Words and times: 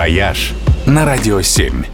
«Вояж» 0.00 0.54
на 0.86 1.04
Радио 1.04 1.42
7. 1.42 1.84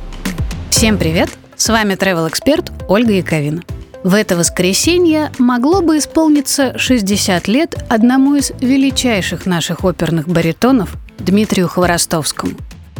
Всем 0.71 0.97
привет! 0.97 1.29
С 1.57 1.69
вами 1.69 1.95
travel 1.95 2.29
эксперт 2.29 2.71
Ольга 2.87 3.15
Яковина. 3.15 3.63
В 4.05 4.15
это 4.15 4.37
воскресенье 4.37 5.33
могло 5.39 5.83
бы 5.83 5.99
исполниться 5.99 6.79
60 6.79 7.49
лет 7.49 7.75
одному 7.89 8.37
из 8.37 8.53
величайших 8.61 9.45
наших 9.45 9.83
оперных 9.83 10.29
баритонов 10.29 10.95
Дмитрию 11.19 11.67
Хворостовскому. 11.67 12.53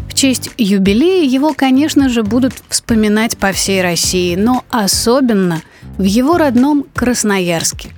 В 0.09 0.15
честь 0.15 0.51
юбилея 0.59 1.25
его, 1.25 1.55
конечно 1.55 2.09
же, 2.09 2.25
будут 2.25 2.55
вспоминать 2.69 3.37
по 3.37 3.53
всей 3.53 3.83
России, 3.83 4.35
но 4.35 4.65
особенно 4.71 5.63
в 5.99 6.03
его 6.03 6.37
родном 6.37 6.85
Красноярске. 6.97 7.91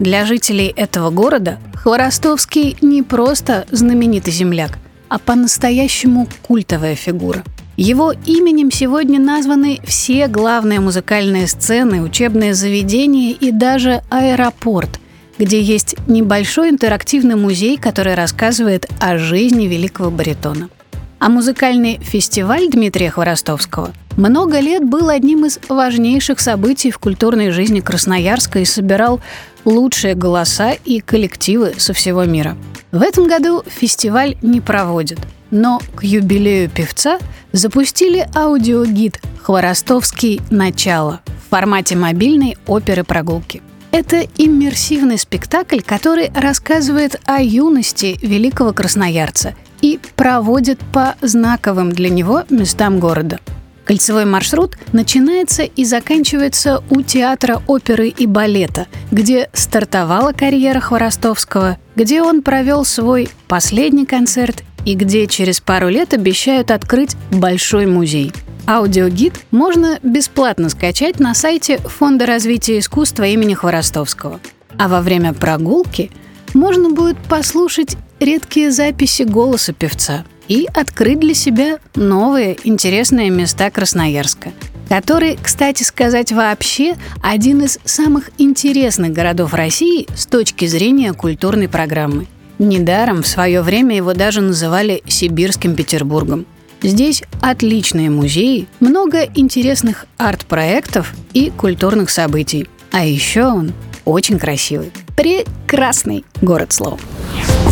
Для 0.00 0.26
жителей 0.26 0.74
этого 0.76 1.10
города 1.10 1.60
Хворостовский 1.76 2.76
не 2.80 3.04
просто 3.04 3.66
знаменитый 3.70 4.32
земляк, 4.32 4.78
а 5.08 5.18
по-настоящему 5.18 6.28
культовая 6.46 6.94
фигура– 6.94 7.44
его 7.76 8.12
именем 8.24 8.70
сегодня 8.70 9.20
названы 9.20 9.80
все 9.84 10.28
главные 10.28 10.80
музыкальные 10.80 11.46
сцены, 11.46 12.00
учебные 12.00 12.54
заведения 12.54 13.32
и 13.32 13.50
даже 13.50 14.02
аэропорт, 14.08 14.98
где 15.38 15.60
есть 15.60 15.94
небольшой 16.06 16.70
интерактивный 16.70 17.36
музей, 17.36 17.76
который 17.76 18.14
рассказывает 18.14 18.88
о 18.98 19.18
жизни 19.18 19.66
великого 19.66 20.10
баритона. 20.10 20.70
А 21.18 21.28
музыкальный 21.28 21.98
фестиваль 21.98 22.70
Дмитрия 22.70 23.10
Хворостовского 23.10 23.92
много 24.16 24.60
лет 24.60 24.82
был 24.82 25.10
одним 25.10 25.44
из 25.44 25.58
важнейших 25.68 26.40
событий 26.40 26.90
в 26.90 26.98
культурной 26.98 27.50
жизни 27.50 27.80
Красноярска 27.80 28.60
и 28.60 28.64
собирал 28.64 29.20
лучшие 29.66 30.14
голоса 30.14 30.72
и 30.72 31.00
коллективы 31.00 31.74
со 31.76 31.92
всего 31.92 32.24
мира. 32.24 32.56
В 32.96 33.02
этом 33.02 33.28
году 33.28 33.62
фестиваль 33.66 34.36
не 34.42 34.60
проводят– 34.60 35.20
но 35.50 35.80
к 35.94 36.02
юбилею 36.02 36.68
певца 36.68 37.18
запустили 37.52 38.28
аудиогид 38.34 39.20
«Хворостовский. 39.42 40.40
Начало» 40.50 41.20
в 41.46 41.50
формате 41.50 41.96
мобильной 41.96 42.56
оперы-прогулки. 42.66 43.62
Это 43.92 44.26
иммерсивный 44.36 45.18
спектакль, 45.18 45.80
который 45.80 46.30
рассказывает 46.34 47.20
о 47.24 47.40
юности 47.40 48.18
великого 48.20 48.72
красноярца 48.72 49.54
и 49.80 50.00
проводит 50.16 50.80
по 50.92 51.14
знаковым 51.22 51.92
для 51.92 52.08
него 52.08 52.44
местам 52.50 52.98
города. 52.98 53.38
Кольцевой 53.86 54.24
маршрут 54.24 54.76
начинается 54.92 55.62
и 55.62 55.84
заканчивается 55.84 56.82
у 56.90 57.02
театра 57.02 57.62
оперы 57.68 58.08
и 58.08 58.26
балета, 58.26 58.88
где 59.12 59.48
стартовала 59.52 60.32
карьера 60.32 60.80
Хворостовского, 60.80 61.78
где 61.94 62.20
он 62.20 62.42
провел 62.42 62.84
свой 62.84 63.28
последний 63.46 64.04
концерт 64.04 64.64
и 64.84 64.94
где 64.94 65.28
через 65.28 65.60
пару 65.60 65.88
лет 65.88 66.14
обещают 66.14 66.72
открыть 66.72 67.16
большой 67.30 67.86
музей. 67.86 68.32
Аудиогид 68.66 69.34
можно 69.52 70.00
бесплатно 70.02 70.68
скачать 70.68 71.20
на 71.20 71.32
сайте 71.34 71.78
Фонда 71.78 72.26
развития 72.26 72.80
искусства 72.80 73.22
имени 73.22 73.54
Хворостовского. 73.54 74.40
А 74.76 74.88
во 74.88 75.00
время 75.00 75.32
прогулки 75.32 76.10
можно 76.54 76.90
будет 76.90 77.18
послушать 77.28 77.96
редкие 78.18 78.72
записи 78.72 79.22
голоса 79.22 79.72
певца 79.72 80.24
и 80.48 80.66
открыть 80.72 81.20
для 81.20 81.34
себя 81.34 81.78
новые 81.94 82.56
интересные 82.64 83.30
места 83.30 83.70
Красноярска, 83.70 84.52
который, 84.88 85.38
кстати 85.42 85.82
сказать, 85.82 86.32
вообще 86.32 86.96
один 87.22 87.62
из 87.62 87.78
самых 87.84 88.30
интересных 88.38 89.12
городов 89.12 89.54
России 89.54 90.06
с 90.14 90.26
точки 90.26 90.66
зрения 90.66 91.12
культурной 91.12 91.68
программы– 91.68 92.26
Недаром 92.58 93.22
в 93.22 93.26
свое 93.26 93.60
время 93.60 93.96
его 93.96 94.14
даже 94.14 94.40
называли 94.40 95.02
Сибирским 95.06 95.74
Петербургом. 95.74 96.46
Здесь 96.82 97.22
отличные 97.40 98.10
музеи, 98.10 98.66
много 98.80 99.24
интересных 99.34 100.06
арт-проектов 100.16 101.12
и 101.32 101.50
культурных 101.50 102.10
событий. 102.10 102.68
А 102.92 103.04
еще 103.04 103.44
он 103.44 103.72
очень 104.04 104.38
красивый. 104.38 104.92
Прекрасный 105.16 106.24
город 106.40 106.72
слов. 106.72 107.00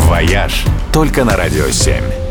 «Вояж» 0.06 0.64
только 0.92 1.24
на 1.24 1.36
«Радио 1.36 1.66
7». 1.66 2.23